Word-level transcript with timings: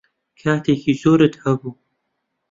کاتێکی 0.39 0.93
زۆرت 1.01 1.33
هەبوو. 1.43 1.73